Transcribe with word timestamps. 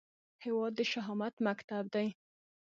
هیواد 0.43 0.73
د 0.75 0.79
شهامت 0.91 1.33
مکتب 1.45 1.83
دی 1.93 2.07